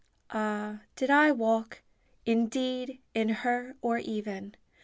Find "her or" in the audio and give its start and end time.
3.29-3.99